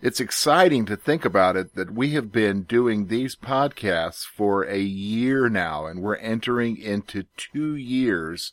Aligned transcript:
It's 0.00 0.20
exciting 0.20 0.86
to 0.86 0.96
think 0.96 1.24
about 1.24 1.56
it 1.56 1.74
that 1.74 1.92
we 1.92 2.10
have 2.10 2.30
been 2.30 2.62
doing 2.62 3.06
these 3.06 3.34
podcasts 3.34 4.24
for 4.24 4.62
a 4.62 4.78
year 4.78 5.48
now, 5.48 5.86
and 5.86 6.00
we're 6.00 6.16
entering 6.16 6.76
into 6.76 7.24
two 7.36 7.74
years 7.74 8.52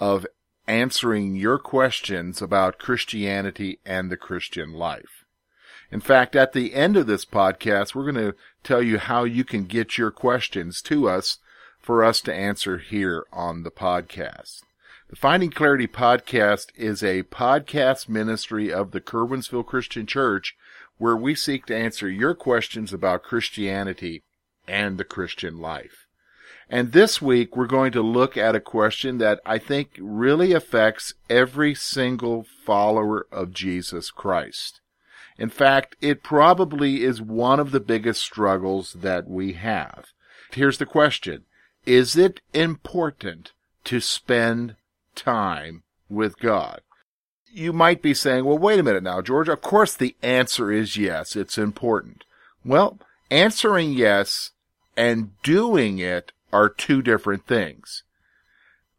of 0.00 0.26
answering 0.66 1.36
your 1.36 1.58
questions 1.58 2.42
about 2.42 2.78
Christianity 2.78 3.78
and 3.86 4.10
the 4.10 4.16
Christian 4.16 4.72
life. 4.72 5.24
In 5.92 6.00
fact, 6.00 6.34
at 6.34 6.52
the 6.52 6.74
end 6.74 6.96
of 6.96 7.06
this 7.06 7.24
podcast, 7.24 7.94
we're 7.94 8.10
going 8.10 8.32
to 8.32 8.34
tell 8.64 8.82
you 8.82 8.98
how 8.98 9.22
you 9.22 9.44
can 9.44 9.66
get 9.66 9.98
your 9.98 10.10
questions 10.10 10.82
to 10.82 11.08
us 11.08 11.38
for 11.78 12.02
us 12.02 12.20
to 12.22 12.34
answer 12.34 12.78
here 12.78 13.24
on 13.32 13.62
the 13.62 13.70
podcast. 13.70 14.62
The 15.12 15.16
Finding 15.16 15.50
Clarity 15.50 15.86
podcast 15.88 16.68
is 16.74 17.02
a 17.02 17.24
podcast 17.24 18.08
ministry 18.08 18.72
of 18.72 18.92
the 18.92 19.00
Curwensville 19.02 19.66
Christian 19.66 20.06
Church 20.06 20.56
where 20.96 21.14
we 21.14 21.34
seek 21.34 21.66
to 21.66 21.76
answer 21.76 22.08
your 22.08 22.34
questions 22.34 22.94
about 22.94 23.22
Christianity 23.22 24.22
and 24.66 24.96
the 24.96 25.04
Christian 25.04 25.58
life. 25.58 26.06
And 26.70 26.92
this 26.92 27.20
week 27.20 27.54
we're 27.54 27.66
going 27.66 27.92
to 27.92 28.00
look 28.00 28.38
at 28.38 28.54
a 28.54 28.60
question 28.60 29.18
that 29.18 29.40
I 29.44 29.58
think 29.58 29.90
really 30.00 30.54
affects 30.54 31.12
every 31.28 31.74
single 31.74 32.46
follower 32.64 33.26
of 33.30 33.52
Jesus 33.52 34.10
Christ. 34.10 34.80
In 35.36 35.50
fact, 35.50 35.94
it 36.00 36.22
probably 36.22 37.04
is 37.04 37.20
one 37.20 37.60
of 37.60 37.72
the 37.72 37.80
biggest 37.80 38.22
struggles 38.22 38.94
that 38.94 39.28
we 39.28 39.52
have. 39.52 40.06
Here's 40.52 40.78
the 40.78 40.86
question. 40.86 41.44
Is 41.84 42.16
it 42.16 42.40
important 42.54 43.52
to 43.84 44.00
spend 44.00 44.76
time 45.14 45.82
with 46.08 46.38
God? 46.38 46.80
You 47.50 47.72
might 47.72 48.00
be 48.00 48.14
saying, 48.14 48.44
well, 48.44 48.58
wait 48.58 48.78
a 48.78 48.82
minute 48.82 49.02
now, 49.02 49.20
George. 49.20 49.48
Of 49.48 49.60
course 49.60 49.94
the 49.94 50.16
answer 50.22 50.72
is 50.72 50.96
yes, 50.96 51.36
it's 51.36 51.58
important. 51.58 52.24
Well, 52.64 52.98
answering 53.30 53.92
yes 53.92 54.52
and 54.96 55.30
doing 55.42 55.98
it 55.98 56.32
are 56.52 56.68
two 56.68 57.02
different 57.02 57.46
things. 57.46 58.04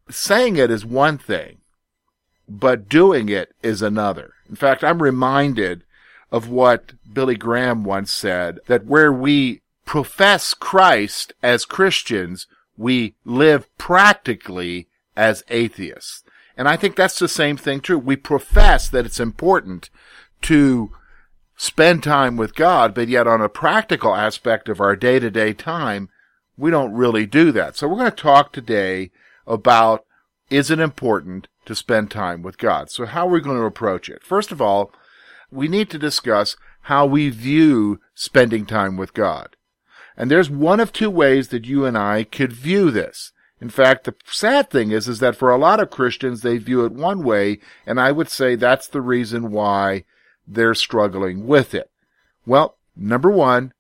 Saying 0.10 0.58
it 0.58 0.70
is 0.70 0.86
one 0.86 1.18
thing, 1.18 1.58
but 2.48 2.90
doing 2.90 3.30
it 3.30 3.54
is 3.64 3.82
another. 3.82 4.34
In 4.50 4.56
fact, 4.56 4.84
I'm 4.84 5.02
reminded 5.02 5.84
of 6.32 6.50
what 6.50 6.94
Billy 7.12 7.36
Graham 7.36 7.84
once 7.84 8.12
said 8.12 8.60
that 8.68 8.86
where 8.86 9.14
we 9.14 9.62
profess 9.86 10.54
Christ 10.54 11.34
as 11.42 11.66
Christians, 11.66 12.48
we 12.78 13.16
live 13.24 13.68
practically 13.78 14.88
as 15.16 15.44
atheists. 15.50 16.24
And 16.56 16.68
I 16.68 16.76
think 16.76 16.96
that's 16.96 17.20
the 17.20 17.28
same 17.28 17.58
thing 17.58 17.80
true. 17.80 17.98
We 17.98 18.16
profess 18.16 18.90
that 18.90 19.06
it's 19.06 19.20
important 19.20 19.90
to 20.44 20.92
spend 21.56 22.04
time 22.04 22.38
with 22.38 22.56
God, 22.56 22.94
but 22.94 23.08
yet 23.08 23.28
on 23.28 23.42
a 23.42 23.50
practical 23.50 24.16
aspect 24.16 24.70
of 24.70 24.80
our 24.80 24.96
day 24.96 25.20
to 25.20 25.32
day 25.32 25.54
time, 25.54 26.10
we 26.58 26.70
don't 26.70 26.94
really 26.94 27.26
do 27.26 27.52
that. 27.52 27.76
So 27.76 27.88
we're 27.88 27.98
going 27.98 28.12
to 28.12 28.16
talk 28.16 28.52
today 28.52 29.12
about 29.48 30.06
is 30.50 30.70
it 30.70 30.80
important 30.80 31.48
to 31.66 31.76
spend 31.76 32.12
time 32.12 32.42
with 32.42 32.58
God? 32.58 32.92
So 32.92 33.06
how 33.06 33.28
are 33.28 33.32
we 33.32 33.42
going 33.42 33.58
to 33.58 33.66
approach 33.66 34.10
it? 34.10 34.24
First 34.24 34.52
of 34.52 34.62
all, 34.62 34.92
we 35.50 35.68
need 35.68 35.90
to 35.92 35.98
discuss 35.98 36.56
how 36.82 37.06
we 37.06 37.30
view 37.30 38.00
spending 38.14 38.66
time 38.66 38.98
with 38.98 39.14
God. 39.14 39.56
And 40.16 40.30
there's 40.30 40.50
one 40.50 40.80
of 40.80 40.94
two 40.94 41.10
ways 41.10 41.48
that 41.48 41.66
you 41.66 41.86
and 41.86 41.98
I 41.98 42.24
could 42.24 42.54
view 42.54 42.92
this. 42.92 43.32
In 43.64 43.70
fact, 43.70 44.04
the 44.04 44.14
sad 44.26 44.70
thing 44.70 44.92
is, 44.92 45.08
is 45.08 45.20
that 45.20 45.38
for 45.38 45.50
a 45.50 45.58
lot 45.58 45.80
of 45.80 45.90
Christians, 45.90 46.42
they 46.42 46.58
view 46.58 46.84
it 46.84 46.92
one 46.92 47.24
way, 47.24 47.60
and 47.86 47.98
I 47.98 48.12
would 48.12 48.30
say 48.30 48.56
that's 48.56 48.90
the 48.90 49.00
reason 49.00 49.52
why 49.52 50.04
they're 50.46 50.76
struggling 50.76 51.48
with 51.48 51.74
it. 51.74 51.90
Well, 52.46 52.76
number 52.94 53.32
one, 53.32 53.72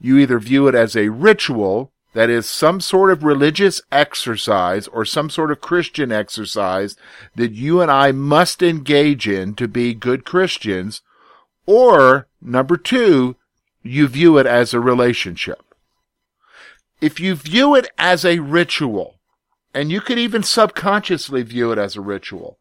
you 0.00 0.16
either 0.16 0.38
view 0.38 0.68
it 0.68 0.74
as 0.74 0.96
a 0.96 1.10
ritual, 1.10 1.92
that 2.14 2.30
is 2.30 2.48
some 2.48 2.80
sort 2.80 3.10
of 3.10 3.24
religious 3.24 3.82
exercise 3.92 4.88
or 4.88 5.04
some 5.04 5.28
sort 5.28 5.50
of 5.50 5.60
Christian 5.60 6.10
exercise 6.10 6.96
that 7.34 7.52
you 7.52 7.82
and 7.82 7.90
I 7.90 8.12
must 8.12 8.62
engage 8.62 9.28
in 9.28 9.54
to 9.56 9.68
be 9.68 9.92
good 9.92 10.24
Christians, 10.24 11.02
or 11.66 12.26
number 12.40 12.78
two, 12.78 13.36
you 13.82 14.08
view 14.08 14.38
it 14.38 14.46
as 14.46 14.72
a 14.72 14.80
relationship. 14.80 15.62
If 17.02 17.20
you 17.20 17.34
view 17.34 17.74
it 17.74 17.90
as 17.98 18.24
a 18.24 18.38
ritual, 18.38 19.15
and 19.76 19.92
you 19.92 20.00
could 20.00 20.18
even 20.18 20.42
subconsciously 20.42 21.42
view 21.42 21.70
it 21.70 21.76
as 21.76 21.96
a 21.96 22.00
ritual, 22.00 22.56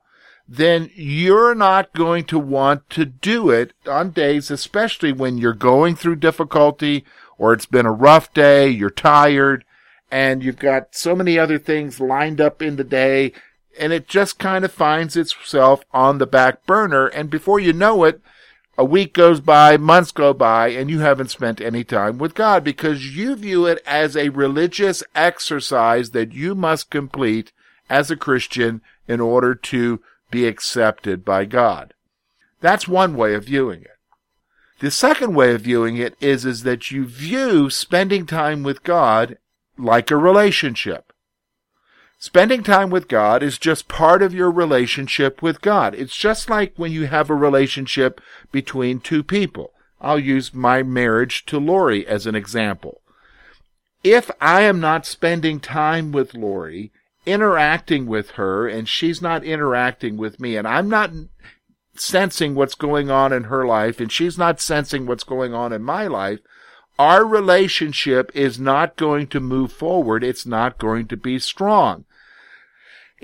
then 0.46 0.92
you're 0.96 1.56
not 1.56 1.94
going 1.94 2.26
to 2.26 2.38
want 2.38 2.90
to 2.90 3.06
do 3.06 3.50
it 3.50 3.72
on 3.88 4.12
days, 4.12 4.52
especially 4.52 5.14
when 5.14 5.38
you're 5.38 5.54
going 5.54 5.96
through 5.96 6.18
difficulty 6.18 7.06
or 7.38 7.54
it's 7.54 7.66
been 7.66 7.86
a 7.86 7.92
rough 7.92 8.34
day, 8.34 8.68
you're 8.68 8.90
tired, 8.90 9.64
and 10.12 10.44
you've 10.44 10.60
got 10.60 10.94
so 10.94 11.16
many 11.16 11.40
other 11.40 11.58
things 11.58 12.02
lined 12.02 12.42
up 12.42 12.62
in 12.62 12.76
the 12.76 12.84
day, 12.84 13.32
and 13.80 13.94
it 13.94 14.10
just 14.10 14.38
kind 14.38 14.66
of 14.66 14.72
finds 14.74 15.16
itself 15.16 15.86
on 15.94 16.18
the 16.18 16.28
back 16.28 16.66
burner. 16.66 17.08
And 17.08 17.30
before 17.30 17.62
you 17.62 17.72
know 17.72 18.04
it, 18.04 18.20
a 18.78 18.86
week 18.86 19.14
goes 19.14 19.40
by, 19.40 19.78
months 19.78 20.12
go 20.12 20.34
by, 20.34 20.68
and 20.70 20.90
you 20.90 21.00
haven't 21.00 21.32
spent 21.32 21.62
any 21.62 21.84
time 21.84 22.18
with 22.18 22.36
God 22.36 22.64
because 22.64 23.16
you 23.16 23.36
view 23.36 23.66
it 23.66 23.82
as 23.86 24.18
a 24.18 24.30
religious 24.30 25.04
exercise 25.16 26.12
that 26.12 26.34
you 26.34 26.56
must 26.56 26.90
complete 26.90 27.52
as 27.90 28.12
a 28.12 28.18
Christian 28.18 28.82
in 29.08 29.22
order 29.22 29.56
to 29.56 30.02
be 30.30 30.46
accepted 30.46 31.24
by 31.24 31.46
God. 31.46 31.94
That's 32.60 32.88
one 32.88 33.16
way 33.16 33.34
of 33.34 33.46
viewing 33.46 33.82
it. 33.82 33.92
The 34.80 34.92
second 34.92 35.36
way 35.36 35.54
of 35.54 35.62
viewing 35.62 35.96
it 35.96 36.16
is, 36.20 36.46
is 36.46 36.64
that 36.64 36.92
you 36.92 37.06
view 37.06 37.70
spending 37.70 38.26
time 38.26 38.62
with 38.62 38.84
God 38.84 39.38
like 39.78 40.12
a 40.12 40.18
relationship. 40.18 41.14
Spending 42.26 42.64
time 42.64 42.90
with 42.90 43.08
God 43.08 43.44
is 43.44 43.60
just 43.60 43.88
part 43.88 44.24
of 44.24 44.34
your 44.34 44.50
relationship 44.50 45.44
with 45.44 45.62
God. 45.62 45.94
It's 45.94 46.18
just 46.18 46.50
like 46.50 46.74
when 46.76 46.92
you 46.92 47.06
have 47.06 47.30
a 47.30 47.36
relationship 47.36 48.20
between 48.52 49.00
two 49.00 49.22
people. 49.22 49.74
I'll 50.02 50.18
use 50.18 50.52
my 50.52 50.82
marriage 50.82 51.46
to 51.46 51.60
Lori 51.60 52.06
as 52.08 52.26
an 52.26 52.34
example. 52.34 53.02
If 54.04 54.32
I 54.42 54.62
am 54.62 54.80
not 54.80 55.06
spending 55.06 55.60
time 55.60 56.12
with 56.12 56.34
Lori, 56.34 56.92
interacting 57.28 58.08
with 58.08 58.32
her, 58.32 58.68
and 58.68 58.90
she's 58.90 59.22
not 59.22 59.44
interacting 59.44 60.18
with 60.18 60.40
me, 60.40 60.58
and 60.58 60.68
I'm 60.68 60.90
not 60.90 61.12
sensing 61.94 62.56
what's 62.56 62.74
going 62.74 63.12
on 63.12 63.34
in 63.34 63.44
her 63.46 63.68
life, 63.68 64.00
and 64.00 64.12
she's 64.12 64.36
not 64.36 64.60
sensing 64.60 65.06
what's 65.06 65.24
going 65.24 65.54
on 65.54 65.72
in 65.72 65.84
my 65.84 66.08
life, 66.08 66.40
our 66.98 67.24
relationship 67.24 68.32
is 68.34 68.60
not 68.60 68.96
going 68.96 69.28
to 69.28 69.40
move 69.40 69.72
forward. 69.72 70.24
It's 70.24 70.48
not 70.48 70.80
going 70.80 71.06
to 71.10 71.18
be 71.18 71.38
strong. 71.38 72.06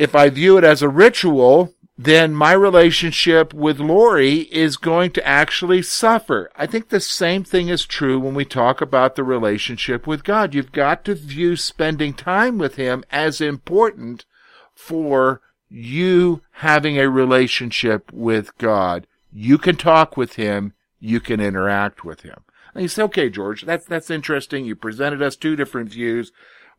If 0.02 0.16
I 0.16 0.32
view 0.32 0.58
it 0.58 0.64
as 0.64 0.82
a 0.82 0.90
ritual, 0.90 1.76
then 1.96 2.34
my 2.34 2.54
relationship 2.54 3.54
with 3.54 3.80
Lori 3.80 4.52
is 4.52 4.76
going 4.76 5.12
to 5.12 5.28
actually 5.28 5.84
suffer. 5.84 6.50
I 6.56 6.66
think 6.66 6.90
the 6.90 7.00
same 7.00 7.44
thing 7.44 7.70
is 7.70 7.86
true 7.86 8.20
when 8.20 8.34
we 8.34 8.44
talk 8.44 8.82
about 8.82 9.16
the 9.16 9.24
relationship 9.24 10.08
with 10.08 10.24
God. 10.24 10.56
You've 10.56 10.72
got 10.72 11.06
to 11.06 11.14
view 11.14 11.56
spending 11.56 12.16
time 12.16 12.58
with 12.58 12.78
Him 12.78 13.04
as 13.12 13.42
important 13.42 14.26
for 14.74 15.40
you 15.70 16.42
having 16.54 16.98
a 16.98 17.08
relationship 17.08 18.12
with 18.12 18.58
God. 18.58 19.06
You 19.32 19.60
can 19.60 19.76
talk 19.76 20.18
with 20.18 20.34
Him. 20.34 20.74
You 21.00 21.20
can 21.20 21.40
interact 21.40 22.04
with 22.04 22.22
Him. 22.22 22.42
And 22.74 22.82
you 22.82 22.88
say, 22.88 23.04
okay, 23.04 23.30
George, 23.30 23.62
that's, 23.68 23.86
that's 23.86 24.10
interesting. 24.10 24.66
You 24.66 24.76
presented 24.76 25.22
us 25.22 25.36
two 25.36 25.56
different 25.56 25.92
views. 25.92 26.32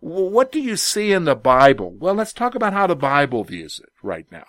What 0.03 0.51
do 0.51 0.59
you 0.59 0.77
see 0.77 1.13
in 1.13 1.27
the 1.27 1.37
Bible? 1.37 1.93
Well, 1.93 2.15
let's 2.15 2.33
talk 2.33 2.57
about 2.57 2.73
how 2.73 2.89
the 2.89 2.97
Bible 2.97 3.45
views 3.45 3.79
it 3.81 3.91
right 4.03 4.27
now. 4.33 4.47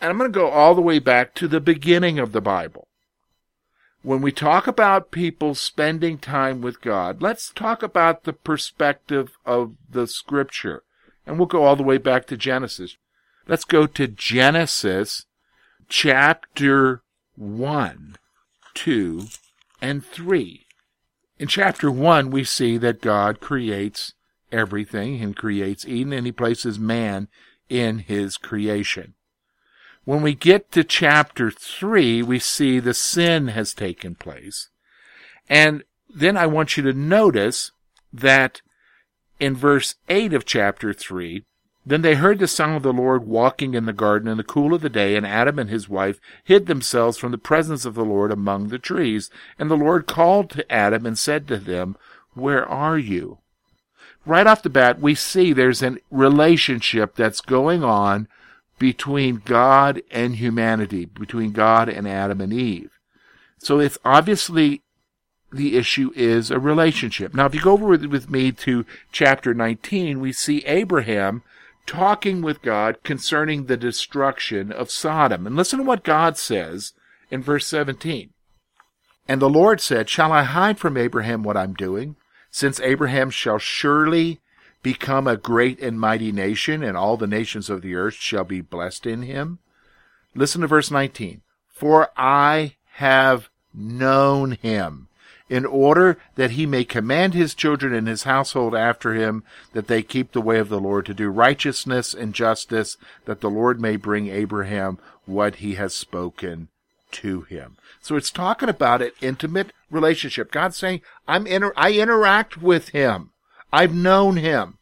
And 0.00 0.10
I'm 0.10 0.18
going 0.18 0.32
to 0.32 0.36
go 0.36 0.48
all 0.48 0.74
the 0.74 0.80
way 0.80 0.98
back 0.98 1.36
to 1.36 1.46
the 1.46 1.60
beginning 1.60 2.18
of 2.18 2.32
the 2.32 2.40
Bible. 2.40 2.88
When 4.02 4.20
we 4.20 4.32
talk 4.32 4.66
about 4.66 5.12
people 5.12 5.54
spending 5.54 6.18
time 6.18 6.60
with 6.60 6.80
God, 6.80 7.22
let's 7.22 7.52
talk 7.52 7.84
about 7.84 8.24
the 8.24 8.32
perspective 8.32 9.38
of 9.46 9.76
the 9.88 10.08
scripture. 10.08 10.82
And 11.24 11.38
we'll 11.38 11.46
go 11.46 11.62
all 11.62 11.76
the 11.76 11.84
way 11.84 11.98
back 11.98 12.26
to 12.26 12.36
Genesis. 12.36 12.96
Let's 13.46 13.64
go 13.64 13.86
to 13.86 14.08
Genesis 14.08 15.26
chapter 15.88 17.02
1, 17.36 18.16
2, 18.74 19.26
and 19.80 20.04
3. 20.04 20.66
In 21.38 21.46
chapter 21.46 21.88
1, 21.88 22.32
we 22.32 22.42
see 22.42 22.78
that 22.78 23.00
God 23.00 23.38
creates 23.38 24.14
everything 24.52 25.20
and 25.22 25.36
creates 25.36 25.86
Eden 25.86 26.12
and 26.12 26.26
he 26.26 26.32
places 26.32 26.78
man 26.78 27.28
in 27.68 28.00
his 28.00 28.36
creation. 28.36 29.14
When 30.04 30.22
we 30.22 30.34
get 30.34 30.72
to 30.72 30.84
chapter 30.84 31.50
3, 31.50 32.22
we 32.22 32.38
see 32.38 32.78
the 32.78 32.94
sin 32.94 33.48
has 33.48 33.72
taken 33.72 34.14
place. 34.14 34.68
And 35.48 35.84
then 36.12 36.36
I 36.36 36.46
want 36.46 36.76
you 36.76 36.82
to 36.82 36.92
notice 36.92 37.70
that 38.12 38.62
in 39.38 39.56
verse 39.56 39.94
8 40.08 40.34
of 40.34 40.44
chapter 40.44 40.92
3, 40.92 41.44
then 41.84 42.02
they 42.02 42.14
heard 42.14 42.38
the 42.38 42.46
sound 42.46 42.76
of 42.76 42.82
the 42.82 42.92
Lord 42.92 43.26
walking 43.26 43.74
in 43.74 43.86
the 43.86 43.92
garden 43.92 44.28
in 44.28 44.36
the 44.36 44.44
cool 44.44 44.72
of 44.72 44.82
the 44.82 44.88
day, 44.88 45.16
and 45.16 45.26
Adam 45.26 45.58
and 45.58 45.68
his 45.68 45.88
wife 45.88 46.20
hid 46.44 46.66
themselves 46.66 47.18
from 47.18 47.32
the 47.32 47.38
presence 47.38 47.84
of 47.84 47.94
the 47.94 48.04
Lord 48.04 48.30
among 48.30 48.68
the 48.68 48.78
trees. 48.78 49.30
And 49.58 49.70
the 49.70 49.76
Lord 49.76 50.06
called 50.06 50.50
to 50.50 50.70
Adam 50.72 51.06
and 51.06 51.18
said 51.18 51.48
to 51.48 51.58
them, 51.58 51.96
Where 52.34 52.64
are 52.68 52.98
you? 52.98 53.38
Right 54.24 54.46
off 54.46 54.62
the 54.62 54.70
bat, 54.70 55.00
we 55.00 55.14
see 55.14 55.52
there's 55.52 55.82
a 55.82 55.96
relationship 56.10 57.16
that's 57.16 57.40
going 57.40 57.82
on 57.82 58.28
between 58.78 59.42
God 59.44 60.02
and 60.10 60.36
humanity, 60.36 61.04
between 61.04 61.52
God 61.52 61.88
and 61.88 62.06
Adam 62.06 62.40
and 62.40 62.52
Eve. 62.52 62.90
So 63.58 63.78
it's 63.78 63.98
obviously 64.04 64.82
the 65.52 65.76
issue 65.76 66.10
is 66.14 66.50
a 66.50 66.58
relationship. 66.58 67.34
Now, 67.34 67.46
if 67.46 67.54
you 67.54 67.60
go 67.60 67.72
over 67.72 67.86
with, 67.86 68.30
me 68.30 68.52
to 68.52 68.84
chapter 69.12 69.54
19, 69.54 70.20
we 70.20 70.32
see 70.32 70.64
Abraham 70.66 71.42
talking 71.86 72.42
with 72.42 72.62
God 72.62 73.02
concerning 73.02 73.66
the 73.66 73.76
destruction 73.76 74.72
of 74.72 74.90
Sodom. 74.90 75.46
And 75.46 75.56
listen 75.56 75.78
to 75.78 75.84
what 75.84 76.04
God 76.04 76.36
says 76.36 76.92
in 77.30 77.42
verse 77.42 77.66
17. 77.66 78.30
And 79.28 79.40
the 79.40 79.50
Lord 79.50 79.80
said, 79.80 80.08
Shall 80.08 80.32
I 80.32 80.42
hide 80.42 80.78
from 80.78 80.96
Abraham 80.96 81.42
what 81.42 81.56
I'm 81.56 81.74
doing? 81.74 82.16
Since 82.54 82.80
Abraham 82.80 83.30
shall 83.30 83.58
surely 83.58 84.40
become 84.82 85.26
a 85.26 85.38
great 85.38 85.80
and 85.80 85.98
mighty 85.98 86.30
nation, 86.30 86.82
and 86.82 86.98
all 86.98 87.16
the 87.16 87.26
nations 87.26 87.70
of 87.70 87.80
the 87.80 87.94
earth 87.94 88.14
shall 88.14 88.44
be 88.44 88.60
blessed 88.60 89.06
in 89.06 89.22
him. 89.22 89.58
Listen 90.34 90.60
to 90.60 90.66
verse 90.66 90.90
19. 90.90 91.40
For 91.70 92.10
I 92.14 92.76
have 92.96 93.48
known 93.72 94.52
him 94.52 95.08
in 95.48 95.64
order 95.64 96.18
that 96.34 96.52
he 96.52 96.66
may 96.66 96.84
command 96.84 97.32
his 97.32 97.54
children 97.54 97.94
and 97.94 98.06
his 98.06 98.24
household 98.24 98.74
after 98.74 99.14
him, 99.14 99.44
that 99.72 99.86
they 99.86 100.02
keep 100.02 100.32
the 100.32 100.40
way 100.42 100.58
of 100.58 100.68
the 100.68 100.80
Lord 100.80 101.06
to 101.06 101.14
do 101.14 101.30
righteousness 101.30 102.12
and 102.12 102.34
justice, 102.34 102.98
that 103.24 103.40
the 103.40 103.50
Lord 103.50 103.80
may 103.80 103.96
bring 103.96 104.28
Abraham 104.28 104.98
what 105.24 105.56
he 105.56 105.74
has 105.76 105.94
spoken 105.94 106.68
to 107.12 107.42
him. 107.42 107.76
So 108.00 108.16
it's 108.16 108.30
talking 108.30 108.68
about 108.68 109.02
an 109.02 109.12
intimate 109.20 109.72
relationship. 109.90 110.50
God's 110.50 110.76
saying, 110.76 111.02
I'm 111.28 111.46
inter- 111.46 111.74
I 111.76 111.92
interact 111.92 112.60
with 112.60 112.90
him. 112.90 113.30
I've 113.72 113.94
known 113.94 114.36
him. 114.36 114.78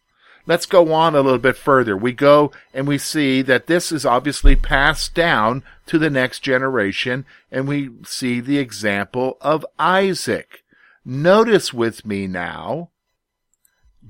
Let's 0.47 0.67
go 0.67 0.93
on 0.93 1.15
a 1.15 1.21
little 1.21 1.39
bit 1.39 1.57
further. 1.57 1.97
We 1.97 2.13
go 2.13 2.51
and 2.75 2.89
we 2.89 2.99
see 2.99 3.43
that 3.43 3.67
this 3.67 3.93
is 3.93 4.07
obviously 4.07 4.57
passed 4.57 5.15
down 5.15 5.63
to 5.87 5.99
the 5.99 6.11
next 6.11 6.41
generation, 6.41 7.25
and 7.53 7.69
we 7.69 7.91
see 8.05 8.41
the 8.41 8.59
example 8.59 9.37
of 9.41 9.67
Isaac. 9.79 10.65
Notice 11.05 11.73
with 11.73 12.05
me 12.05 12.27
now 12.27 12.91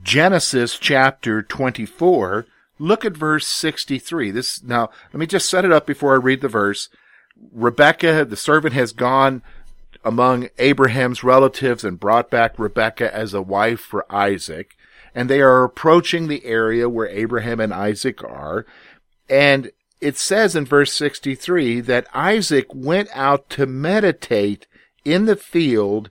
Genesis 0.02 0.78
chapter 0.78 1.42
24. 1.42 2.46
Look 2.78 3.04
at 3.04 3.16
verse 3.16 3.46
63. 3.46 4.30
This, 4.30 4.62
now, 4.62 4.88
let 5.12 5.20
me 5.20 5.26
just 5.26 5.50
set 5.50 5.64
it 5.64 5.72
up 5.72 5.86
before 5.86 6.14
I 6.14 6.18
read 6.18 6.40
the 6.40 6.48
verse. 6.48 6.88
Rebecca, 7.52 8.24
the 8.24 8.36
servant 8.36 8.74
has 8.74 8.92
gone 8.92 9.42
among 10.04 10.48
Abraham's 10.58 11.22
relatives 11.22 11.84
and 11.84 12.00
brought 12.00 12.30
back 12.30 12.58
Rebecca 12.58 13.14
as 13.14 13.34
a 13.34 13.42
wife 13.42 13.80
for 13.80 14.10
Isaac 14.12 14.76
and 15.14 15.28
they 15.28 15.40
are 15.40 15.64
approaching 15.64 16.28
the 16.28 16.44
area 16.44 16.88
where 16.88 17.08
Abraham 17.08 17.60
and 17.60 17.72
Isaac 17.72 18.22
are. 18.22 18.66
And 19.28 19.70
it 20.00 20.16
says 20.16 20.56
in 20.56 20.64
verse 20.64 20.92
63 20.92 21.80
that 21.80 22.06
Isaac 22.14 22.66
went 22.72 23.08
out 23.12 23.50
to 23.50 23.66
meditate 23.66 24.66
in 25.04 25.26
the 25.26 25.36
field 25.36 26.10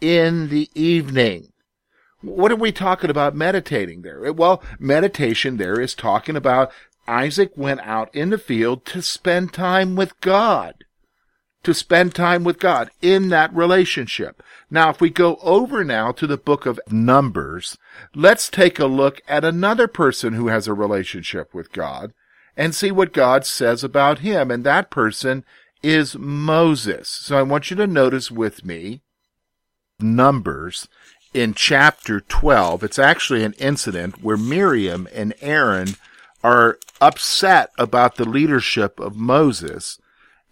in 0.00 0.48
the 0.48 0.70
evening. 0.74 1.52
What 2.22 2.50
are 2.50 2.56
we 2.56 2.72
talking 2.72 3.10
about 3.10 3.36
meditating 3.36 4.02
there? 4.02 4.32
Well, 4.32 4.62
meditation 4.78 5.58
there 5.58 5.80
is 5.80 5.94
talking 5.94 6.36
about 6.36 6.72
Isaac 7.08 7.52
went 7.56 7.80
out 7.80 8.14
in 8.14 8.30
the 8.30 8.38
field 8.38 8.84
to 8.86 9.02
spend 9.02 9.52
time 9.52 9.96
with 9.96 10.20
God 10.20 10.84
to 11.66 11.74
spend 11.74 12.14
time 12.14 12.44
with 12.44 12.60
God 12.60 12.92
in 13.02 13.28
that 13.30 13.52
relationship. 13.52 14.40
Now, 14.70 14.90
if 14.90 15.00
we 15.00 15.10
go 15.10 15.36
over 15.42 15.82
now 15.82 16.12
to 16.12 16.24
the 16.24 16.36
book 16.36 16.64
of 16.64 16.78
Numbers, 16.92 17.76
let's 18.14 18.48
take 18.48 18.78
a 18.78 18.86
look 18.86 19.20
at 19.26 19.44
another 19.44 19.88
person 19.88 20.34
who 20.34 20.46
has 20.46 20.68
a 20.68 20.74
relationship 20.74 21.52
with 21.52 21.72
God 21.72 22.12
and 22.56 22.72
see 22.72 22.92
what 22.92 23.12
God 23.12 23.44
says 23.44 23.82
about 23.82 24.20
him. 24.20 24.52
And 24.52 24.62
that 24.62 24.92
person 24.92 25.44
is 25.82 26.16
Moses. 26.16 27.08
So 27.08 27.36
I 27.36 27.42
want 27.42 27.68
you 27.68 27.76
to 27.78 27.86
notice 27.88 28.30
with 28.30 28.64
me 28.64 29.00
Numbers 29.98 30.86
in 31.34 31.52
chapter 31.52 32.20
12. 32.20 32.84
It's 32.84 32.98
actually 33.00 33.42
an 33.42 33.54
incident 33.54 34.22
where 34.22 34.36
Miriam 34.36 35.08
and 35.12 35.34
Aaron 35.40 35.96
are 36.46 36.78
upset 37.00 37.72
about 37.76 38.14
the 38.14 38.24
leadership 38.24 39.00
of 39.00 39.16
Moses 39.16 39.98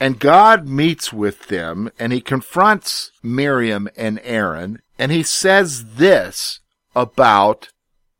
and 0.00 0.18
God 0.18 0.68
meets 0.68 1.12
with 1.12 1.46
them 1.46 1.88
and 2.00 2.12
he 2.12 2.20
confronts 2.20 3.12
Miriam 3.22 3.88
and 3.96 4.20
Aaron 4.24 4.82
and 4.98 5.12
he 5.12 5.22
says 5.22 5.94
this 5.94 6.58
about 6.96 7.68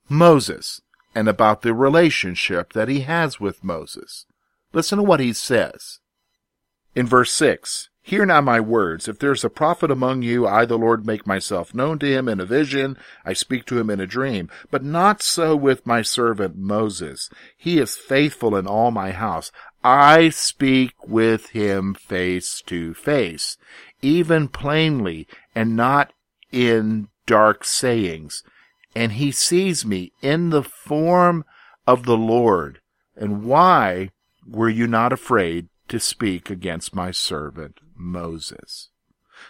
Moses 0.08 0.82
and 1.16 1.28
about 1.28 1.62
the 1.62 1.74
relationship 1.74 2.74
that 2.74 2.86
he 2.86 3.00
has 3.00 3.40
with 3.40 3.64
Moses. 3.64 4.24
Listen 4.72 4.98
to 4.98 5.02
what 5.02 5.18
he 5.18 5.32
says. 5.32 5.98
In 6.94 7.08
verse 7.08 7.32
6, 7.32 7.88
Hear 8.06 8.26
now 8.26 8.42
my 8.42 8.60
words. 8.60 9.08
If 9.08 9.18
there 9.18 9.32
is 9.32 9.44
a 9.44 9.48
prophet 9.48 9.90
among 9.90 10.20
you, 10.20 10.46
I, 10.46 10.66
the 10.66 10.76
Lord, 10.76 11.06
make 11.06 11.26
myself 11.26 11.74
known 11.74 11.98
to 12.00 12.06
him 12.06 12.28
in 12.28 12.38
a 12.38 12.44
vision. 12.44 12.98
I 13.24 13.32
speak 13.32 13.64
to 13.64 13.78
him 13.78 13.88
in 13.88 13.98
a 13.98 14.06
dream. 14.06 14.50
But 14.70 14.84
not 14.84 15.22
so 15.22 15.56
with 15.56 15.86
my 15.86 16.02
servant 16.02 16.54
Moses. 16.54 17.30
He 17.56 17.78
is 17.78 17.96
faithful 17.96 18.56
in 18.56 18.66
all 18.66 18.90
my 18.90 19.12
house. 19.12 19.50
I 19.82 20.28
speak 20.28 20.92
with 21.06 21.48
him 21.50 21.94
face 21.94 22.60
to 22.66 22.92
face, 22.92 23.56
even 24.02 24.48
plainly, 24.48 25.26
and 25.54 25.74
not 25.74 26.12
in 26.52 27.08
dark 27.24 27.64
sayings. 27.64 28.42
And 28.94 29.12
he 29.12 29.32
sees 29.32 29.86
me 29.86 30.12
in 30.20 30.50
the 30.50 30.62
form 30.62 31.46
of 31.86 32.04
the 32.04 32.18
Lord. 32.18 32.80
And 33.16 33.44
why 33.44 34.10
were 34.46 34.68
you 34.68 34.86
not 34.86 35.10
afraid 35.10 35.68
to 35.88 35.98
speak 35.98 36.50
against 36.50 36.94
my 36.94 37.10
servant 37.10 37.80
Moses. 37.96 38.90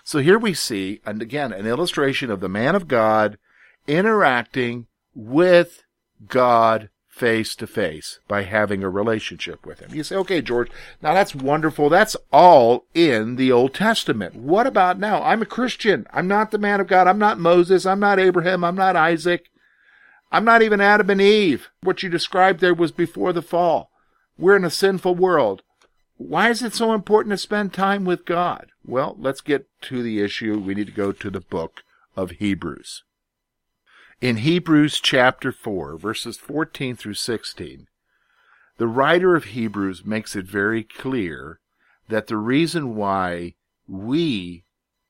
So 0.03 0.19
here 0.19 0.39
we 0.39 0.55
see, 0.55 1.01
and 1.05 1.23
again, 1.23 1.53
an 1.53 1.67
illustration 1.67 2.31
of 2.31 2.41
the 2.41 2.49
man 2.49 2.75
of 2.75 2.89
God 2.89 3.39
interacting 3.87 4.87
with 5.15 5.85
God 6.27 6.89
face 7.09 7.55
to 7.55 7.67
face 7.67 8.19
by 8.27 8.43
having 8.43 8.83
a 8.83 8.91
relationship 8.91 9.65
with 9.65 9.79
him. 9.79 9.95
You 9.95 10.03
say, 10.03 10.17
okay, 10.17 10.43
George, 10.43 10.69
now 11.01 11.15
that's 11.15 11.35
wonderful. 11.35 11.89
That's 11.89 12.17
all 12.33 12.87
in 12.93 13.37
the 13.37 13.53
Old 13.53 13.73
Testament. 13.73 14.35
What 14.35 14.67
about 14.67 14.99
now? 14.99 15.23
I'm 15.23 15.41
a 15.41 15.47
Christian. 15.47 16.07
I'm 16.13 16.27
not 16.27 16.51
the 16.51 16.59
man 16.59 16.81
of 16.81 16.89
God. 16.89 17.07
I'm 17.07 17.19
not 17.19 17.39
Moses. 17.39 17.87
I'm 17.87 18.01
not 18.01 18.19
Abraham. 18.19 18.65
I'm 18.65 18.75
not 18.75 18.97
Isaac. 18.97 19.49
I'm 20.33 20.45
not 20.45 20.63
even 20.63 20.81
Adam 20.81 21.09
and 21.11 21.21
Eve. 21.21 21.69
What 21.83 22.03
you 22.03 22.09
described 22.09 22.59
there 22.59 22.75
was 22.75 22.91
before 22.91 23.33
the 23.33 23.43
fall. 23.43 23.91
We're 24.37 24.57
in 24.57 24.65
a 24.65 24.71
sinful 24.71 25.15
world. 25.15 25.63
Why 26.17 26.51
is 26.51 26.63
it 26.63 26.75
so 26.75 26.93
important 26.93 27.33
to 27.33 27.39
spend 27.39 27.73
time 27.73 28.05
with 28.05 28.25
God? 28.25 28.71
Well, 28.85 29.17
let's 29.19 29.41
get 29.41 29.67
to 29.83 30.03
the 30.03 30.21
issue. 30.21 30.59
We 30.59 30.75
need 30.75 30.87
to 30.87 30.93
go 30.93 31.13
to 31.13 31.31
the 31.31 31.41
book 31.41 31.83
of 32.17 32.33
Hebrews. 32.33 33.03
In 34.21 34.39
Hebrews 34.39 35.01
chapter 35.01 35.51
4, 35.51 35.99
verses 35.99 36.37
14 36.37 36.97
through 36.97 37.15
16, 37.15 37.89
the 38.77 38.87
writer 38.87 39.35
of 39.35 39.45
Hebrews 39.45 40.05
makes 40.05 40.37
it 40.37 40.47
very 40.47 40.85
clear 40.85 41.61
that 42.09 42.29
the 42.29 42.37
reason 42.37 42.95
why 42.95 43.55
we 43.89 44.65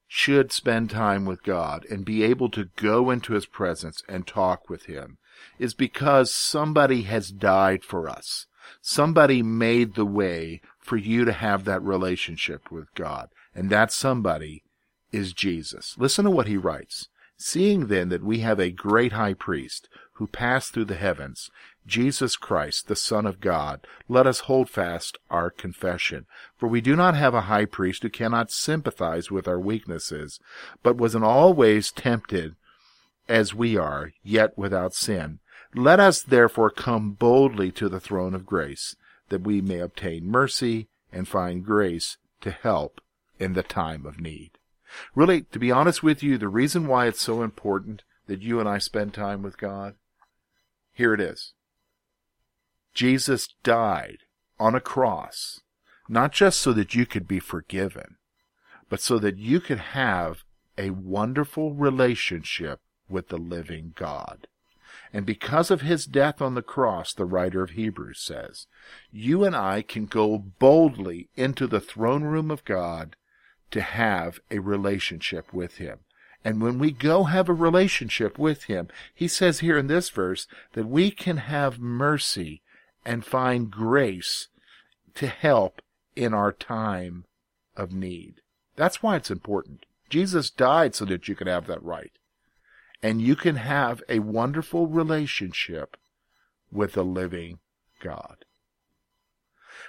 should 0.09 0.53
spend 0.53 0.91
time 0.91 1.25
with 1.27 1.43
God 1.43 1.85
and 1.91 2.05
be 2.05 2.23
able 2.23 2.49
to 2.51 2.71
go 2.77 3.11
into 3.11 3.35
His 3.35 3.47
presence 3.47 4.03
and 4.09 4.27
talk 4.27 4.71
with 4.71 4.87
Him 4.87 5.19
is 5.59 5.75
because 5.75 6.35
somebody 6.35 7.03
has 7.03 7.31
died 7.31 7.85
for 7.85 8.09
us. 8.09 8.47
Somebody 8.81 9.43
made 9.43 9.95
the 9.95 10.07
way 10.07 10.61
for 10.85 10.97
you 10.97 11.25
to 11.25 11.33
have 11.33 11.65
that 11.65 11.83
relationship 11.83 12.71
with 12.71 12.95
God. 12.95 13.31
And 13.55 13.71
that 13.71 13.91
somebody 13.91 14.63
is 15.11 15.33
Jesus. 15.33 15.97
Listen 15.99 16.25
to 16.27 16.31
what 16.31 16.47
he 16.47 16.57
writes. 16.57 17.09
Seeing 17.37 17.87
then 17.87 18.11
that 18.11 18.23
we 18.23 18.41
have 18.41 18.61
a 18.61 18.71
great 18.71 19.13
high 19.13 19.35
priest 19.35 19.89
who 20.15 20.27
passed 20.27 20.73
through 20.73 20.85
the 20.85 20.95
heavens, 20.95 21.51
Jesus 21.87 22.37
Christ, 22.37 22.87
the 22.87 22.97
Son 22.97 23.27
of 23.27 23.41
God, 23.41 23.87
let 24.09 24.27
us 24.27 24.41
hold 24.41 24.71
fast 24.71 25.19
our 25.31 25.51
confession. 25.51 26.27
For 26.57 26.69
we 26.69 26.81
do 26.81 26.95
not 26.95 27.17
have 27.17 27.35
a 27.35 27.43
high 27.43 27.65
priest 27.65 28.03
who 28.03 28.11
cannot 28.11 28.51
sympathize 28.51 29.31
with 29.31 29.49
our 29.49 29.59
weaknesses, 29.59 30.39
but 30.83 30.97
was 30.97 31.15
in 31.15 31.23
all 31.25 31.53
ways 31.55 31.91
tempted 31.91 32.55
as 33.29 33.55
we 33.55 33.77
are, 33.77 34.13
yet 34.23 34.57
without 34.57 34.95
sin. 34.95 35.41
Let 35.75 35.99
us 35.99 36.23
therefore 36.23 36.71
come 36.71 37.13
boldly 37.13 37.73
to 37.73 37.89
the 37.89 38.01
throne 38.01 38.35
of 38.35 38.47
grace, 38.47 38.95
that 39.35 39.43
we 39.43 39.61
may 39.61 39.81
obtain 39.81 40.31
mercy 40.31 40.87
and 41.11 41.27
find 41.27 41.65
grace 41.65 42.19
to 42.41 42.53
help 42.53 43.01
in 43.41 43.55
the 43.55 43.65
time 43.65 44.07
of 44.07 44.21
need. 44.21 44.53
Really, 45.13 45.43
to 45.43 45.59
be 45.59 45.73
honest 45.73 46.05
with 46.05 46.23
you, 46.23 46.39
the 46.39 46.47
reason 46.47 46.87
why 46.87 47.09
it's 47.09 47.21
so 47.21 47.43
important 47.43 48.05
that 48.29 48.43
you 48.43 48.61
and 48.61 48.69
I 48.69 48.79
spend 48.79 49.13
time 49.13 49.43
with 49.43 49.59
God, 49.59 49.97
here 50.93 51.13
it 51.13 51.21
is. 51.21 51.53
Jesus 52.95 53.49
died 53.65 54.19
on 54.61 54.77
a 54.77 54.81
cross, 54.81 55.63
not 56.09 56.31
just 56.31 56.61
so 56.61 56.73
that 56.73 56.95
you 56.95 57.05
could 57.05 57.27
be 57.27 57.41
forgiven, 57.41 58.19
but 58.89 59.01
so 59.01 59.19
that 59.19 59.37
you 59.37 59.59
could 59.59 59.81
have 59.81 60.45
a 60.79 60.91
wonderful 60.91 61.75
relationship 61.75 62.79
with 63.09 63.31
the 63.31 63.37
living 63.39 63.95
God. 63.97 64.47
And 65.15 65.25
because 65.25 65.71
of 65.71 65.83
his 65.83 66.07
death 66.07 66.43
on 66.43 66.57
the 66.57 66.63
cross, 66.63 67.15
the 67.15 67.25
writer 67.25 67.63
of 67.63 67.71
Hebrews 67.71 68.19
says, 68.21 68.67
you 69.13 69.45
and 69.45 69.55
I 69.55 69.81
can 69.81 70.07
go 70.07 70.37
boldly 70.39 71.29
into 71.37 71.69
the 71.69 71.81
throne 71.81 72.25
room 72.25 72.51
of 72.51 72.65
God 72.65 73.15
to 73.71 73.81
have 73.81 74.41
a 74.51 74.59
relationship 74.59 75.53
with 75.53 75.77
him. 75.77 76.01
And 76.45 76.61
when 76.61 76.81
we 76.81 76.91
go 76.91 77.25
have 77.25 77.49
a 77.49 77.55
relationship 77.55 78.41
with 78.41 78.65
him, 78.65 78.89
he 79.15 79.29
says 79.29 79.61
here 79.61 79.79
in 79.79 79.87
this 79.87 80.11
verse 80.11 80.49
that 80.73 80.89
we 80.89 81.13
can 81.13 81.37
have 81.37 81.79
mercy 81.79 82.61
and 83.05 83.25
find 83.25 83.71
grace 83.71 84.49
to 85.15 85.29
help 85.29 85.81
in 86.17 86.35
our 86.35 86.51
time 86.51 87.25
of 87.77 87.93
need. 87.93 88.41
That's 88.75 89.01
why 89.01 89.15
it's 89.15 89.31
important. 89.31 89.87
Jesus 90.11 90.51
died 90.51 90.97
so 90.97 91.05
that 91.05 91.29
you 91.29 91.37
could 91.37 91.47
have 91.47 91.69
that 91.69 91.83
right. 91.85 92.11
And 93.03 93.21
you 93.21 93.37
can 93.37 93.57
have 93.57 94.03
a 94.09 94.21
wonderful 94.21 94.87
relationship 94.87 95.97
with 96.73 96.95
the 96.95 97.05
living 97.05 97.59
God. 98.01 98.45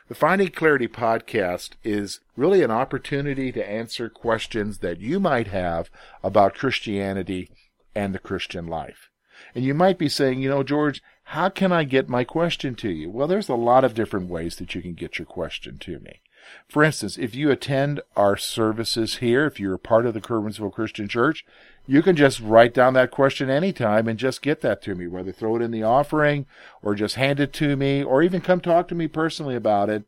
The 0.08 0.16
Finding 0.16 0.50
Clarity 0.50 0.88
podcast 0.88 1.72
is 1.84 2.20
really 2.36 2.62
an 2.62 2.70
opportunity 2.70 3.52
to 3.52 3.70
answer 3.70 4.10
questions 4.10 4.80
that 4.80 5.00
you 5.00 5.20
might 5.20 5.48
have 5.48 5.90
about 6.24 6.54
Christianity 6.54 7.50
and 7.96 8.14
the 8.14 8.20
Christian 8.20 8.68
life. 8.68 9.10
And 9.56 9.64
you 9.64 9.74
might 9.74 9.98
be 9.98 10.10
saying, 10.10 10.42
you 10.42 10.50
know, 10.50 10.64
George, 10.64 11.02
how 11.30 11.50
can 11.50 11.72
I 11.72 11.86
get 11.86 12.08
my 12.08 12.24
question 12.24 12.76
to 12.76 12.90
you? 12.90 13.10
Well, 13.10 13.28
there's 13.28 13.50
a 13.50 13.56
lot 13.56 13.84
of 13.84 13.96
different 13.96 14.30
ways 14.30 14.58
that 14.58 14.76
you 14.76 14.82
can 14.82 14.94
get 14.94 15.18
your 15.18 15.26
question 15.26 15.80
to 15.80 16.00
me. 16.00 16.22
For 16.68 16.84
instance, 16.84 17.18
if 17.18 17.36
you 17.36 17.52
attend 17.52 18.02
our 18.16 18.38
services 18.38 19.18
here, 19.18 19.46
if 19.46 19.60
you're 19.60 19.76
a 19.76 19.80
part 19.80 20.06
of 20.06 20.14
the 20.14 20.22
Curwensville 20.22 20.74
Christian 20.74 21.08
Church, 21.08 21.46
you 21.88 22.02
can 22.02 22.16
just 22.16 22.40
write 22.40 22.74
down 22.74 22.94
that 22.96 23.12
question 23.12 23.50
anytime 23.50 24.08
and 24.08 24.18
just 24.18 24.42
get 24.42 24.62
that 24.62 24.82
to 24.84 24.96
me, 24.96 25.08
whether 25.08 25.32
throw 25.32 25.56
it 25.56 25.62
in 25.62 25.72
the 25.72 25.84
offering 25.84 26.46
or 26.82 26.96
just 26.96 27.16
hand 27.16 27.40
it 27.40 27.54
to 27.54 27.76
me 27.76 28.04
or 28.04 28.24
even 28.24 28.42
come 28.42 28.60
talk 28.60 28.88
to 28.88 28.96
me 28.96 29.08
personally 29.08 29.56
about 29.56 29.90
it. 29.90 30.04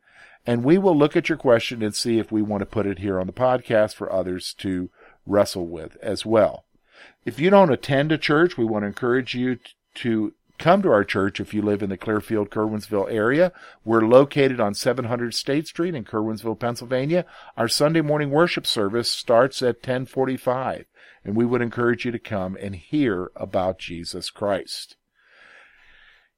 And 0.46 0.64
we 0.64 0.78
will 0.78 0.96
look 0.96 1.16
at 1.16 1.28
your 1.28 1.38
question 1.38 1.82
and 1.82 1.94
see 1.94 2.18
if 2.18 2.32
we 2.32 2.42
want 2.42 2.60
to 2.60 2.66
put 2.66 2.86
it 2.86 2.98
here 2.98 3.20
on 3.20 3.26
the 3.26 3.32
podcast 3.32 3.94
for 3.94 4.10
others 4.10 4.54
to 4.58 4.90
wrestle 5.26 5.68
with 5.68 5.96
as 6.02 6.24
well. 6.24 6.64
If 7.24 7.38
you 7.38 7.50
don't 7.50 7.72
attend 7.72 8.10
a 8.10 8.18
church, 8.18 8.56
we 8.56 8.64
want 8.64 8.82
to 8.82 8.88
encourage 8.88 9.34
you 9.34 9.58
to 9.96 10.32
come 10.58 10.82
to 10.82 10.90
our 10.90 11.04
church 11.04 11.40
if 11.40 11.54
you 11.54 11.62
live 11.62 11.82
in 11.82 11.90
the 11.90 11.96
Clearfield, 11.96 12.50
Curwensville 12.50 13.10
area. 13.10 13.52
We're 13.84 14.06
located 14.06 14.60
on 14.60 14.74
700 14.74 15.34
State 15.34 15.66
Street 15.66 15.94
in 15.94 16.04
Curwensville, 16.04 16.58
Pennsylvania. 16.58 17.24
Our 17.56 17.68
Sunday 17.68 18.00
morning 18.00 18.30
worship 18.30 18.66
service 18.66 19.10
starts 19.10 19.62
at 19.62 19.76
1045 19.76 20.86
and 21.24 21.36
we 21.36 21.44
would 21.44 21.62
encourage 21.62 22.04
you 22.04 22.10
to 22.10 22.18
come 22.18 22.56
and 22.60 22.74
hear 22.74 23.30
about 23.36 23.78
Jesus 23.78 24.30
Christ. 24.30 24.96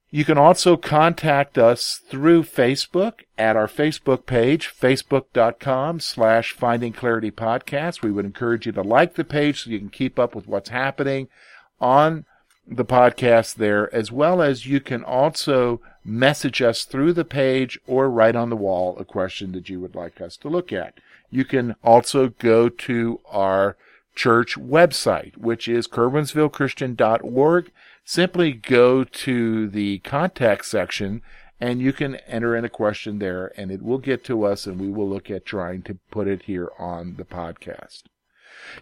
You 0.09 0.25
can 0.25 0.37
also 0.37 0.75
contact 0.75 1.57
us 1.57 2.01
through 2.09 2.43
Facebook 2.43 3.21
at 3.37 3.55
our 3.55 3.67
Facebook 3.67 4.25
page, 4.25 4.67
facebook.com 4.67 6.01
slash 6.01 6.51
finding 6.51 6.91
clarity 6.91 7.31
podcast. 7.31 8.01
We 8.01 8.11
would 8.11 8.25
encourage 8.25 8.65
you 8.65 8.73
to 8.73 8.81
like 8.81 9.15
the 9.15 9.23
page 9.23 9.63
so 9.63 9.69
you 9.69 9.79
can 9.79 9.89
keep 9.89 10.19
up 10.19 10.35
with 10.35 10.47
what's 10.47 10.69
happening 10.69 11.29
on 11.79 12.25
the 12.67 12.85
podcast 12.85 13.55
there, 13.55 13.93
as 13.93 14.11
well 14.11 14.41
as 14.41 14.65
you 14.65 14.79
can 14.79 15.03
also 15.03 15.81
message 16.03 16.61
us 16.61 16.83
through 16.83 17.13
the 17.13 17.25
page 17.25 17.79
or 17.85 18.09
write 18.09 18.35
on 18.35 18.49
the 18.49 18.55
wall 18.55 18.97
a 18.97 19.05
question 19.05 19.51
that 19.51 19.69
you 19.69 19.79
would 19.79 19.95
like 19.95 20.21
us 20.21 20.37
to 20.37 20.49
look 20.49 20.71
at. 20.71 20.99
You 21.29 21.45
can 21.45 21.75
also 21.83 22.29
go 22.29 22.69
to 22.69 23.19
our 23.29 23.77
church 24.15 24.57
website, 24.57 25.37
which 25.37 25.67
is 25.67 25.87
curwensvillechristian.org. 25.87 27.71
Simply 28.03 28.51
go 28.51 29.03
to 29.03 29.67
the 29.69 29.99
contact 29.99 30.65
section 30.65 31.21
and 31.59 31.79
you 31.79 31.93
can 31.93 32.15
enter 32.27 32.55
in 32.55 32.65
a 32.65 32.69
question 32.69 33.19
there 33.19 33.53
and 33.55 33.71
it 33.71 33.83
will 33.83 33.99
get 33.99 34.23
to 34.25 34.43
us 34.43 34.65
and 34.65 34.79
we 34.79 34.89
will 34.89 35.07
look 35.07 35.29
at 35.29 35.45
trying 35.45 35.83
to 35.83 35.99
put 36.09 36.27
it 36.27 36.43
here 36.43 36.69
on 36.79 37.15
the 37.17 37.23
podcast. 37.23 38.03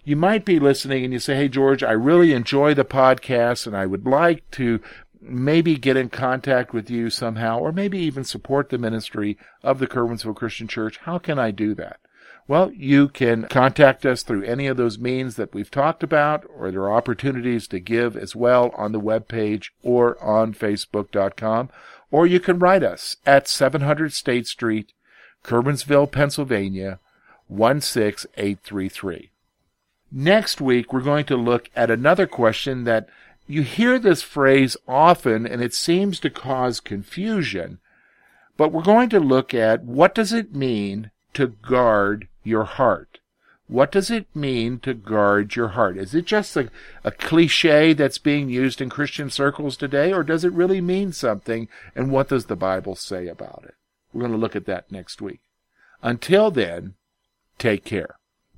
You 0.03 0.15
might 0.15 0.45
be 0.45 0.59
listening 0.59 1.03
and 1.03 1.13
you 1.13 1.19
say, 1.19 1.35
Hey, 1.35 1.47
George, 1.47 1.83
I 1.83 1.91
really 1.91 2.33
enjoy 2.33 2.73
the 2.73 2.85
podcast 2.85 3.67
and 3.67 3.75
I 3.75 3.85
would 3.85 4.05
like 4.05 4.49
to 4.51 4.79
maybe 5.21 5.75
get 5.75 5.97
in 5.97 6.09
contact 6.09 6.73
with 6.73 6.89
you 6.89 7.09
somehow 7.09 7.59
or 7.59 7.71
maybe 7.71 7.99
even 7.99 8.23
support 8.23 8.69
the 8.69 8.77
ministry 8.77 9.37
of 9.63 9.79
the 9.79 9.87
Curwensville 9.87 10.35
Christian 10.35 10.67
Church. 10.67 10.97
How 10.97 11.17
can 11.17 11.37
I 11.37 11.51
do 11.51 11.73
that? 11.75 11.99
Well, 12.47 12.71
you 12.71 13.09
can 13.09 13.43
contact 13.43 14.07
us 14.07 14.23
through 14.23 14.43
any 14.43 14.65
of 14.65 14.75
those 14.75 14.97
means 14.97 15.35
that 15.35 15.53
we've 15.53 15.69
talked 15.69 16.01
about, 16.01 16.45
or 16.57 16.71
there 16.71 16.81
are 16.81 16.93
opportunities 16.93 17.67
to 17.67 17.79
give 17.79 18.17
as 18.17 18.35
well 18.35 18.71
on 18.75 18.91
the 18.91 18.99
web 18.99 19.27
page 19.27 19.71
or 19.83 20.19
on 20.19 20.55
Facebook.com, 20.55 21.69
or 22.09 22.25
you 22.25 22.39
can 22.39 22.57
write 22.57 22.81
us 22.81 23.17
at 23.23 23.47
700 23.47 24.13
State 24.13 24.47
Street, 24.47 24.93
Curwensville, 25.43 26.11
Pennsylvania, 26.11 26.99
16833. 27.49 29.29
Next 30.11 30.59
week, 30.59 30.91
we're 30.91 31.01
going 31.01 31.25
to 31.25 31.37
look 31.37 31.69
at 31.75 31.91
another 31.91 32.25
question 32.25 32.83
that 32.85 33.07
you 33.47 33.61
hear 33.61 33.99
this 33.99 34.21
phrase 34.21 34.75
often 34.87 35.45
and 35.45 35.61
it 35.61 35.73
seems 35.73 36.19
to 36.19 36.29
cause 36.29 36.79
confusion, 36.79 37.79
but 38.57 38.71
we're 38.71 38.83
going 38.83 39.09
to 39.09 39.19
look 39.19 39.53
at 39.53 39.83
what 39.83 40.13
does 40.15 40.33
it 40.33 40.55
mean 40.55 41.11
to 41.33 41.47
guard 41.47 42.27
your 42.43 42.63
heart? 42.63 43.19
What 43.67 43.91
does 43.91 44.09
it 44.09 44.25
mean 44.35 44.79
to 44.79 44.95
guard 44.95 45.55
your 45.55 45.69
heart? 45.69 45.95
Is 45.95 46.15
it 46.15 46.25
just 46.25 46.57
a, 46.57 46.69
a 47.03 47.11
cliche 47.11 47.93
that's 47.93 48.17
being 48.17 48.49
used 48.49 48.81
in 48.81 48.89
Christian 48.89 49.29
circles 49.29 49.77
today, 49.77 50.11
or 50.11 50.23
does 50.23 50.43
it 50.43 50.53
really 50.53 50.81
mean 50.81 51.13
something? 51.13 51.67
And 51.95 52.11
what 52.11 52.29
does 52.29 52.45
the 52.45 52.55
Bible 52.55 52.95
say 52.95 53.27
about 53.27 53.65
it? 53.67 53.75
We're 54.11 54.21
going 54.21 54.31
to 54.31 54.39
look 54.39 54.55
at 54.55 54.65
that 54.65 54.91
next 54.91 55.21
week. 55.21 55.41
Until 56.01 56.49
then, 56.49 56.95
take 57.59 57.85
care. 57.85 58.18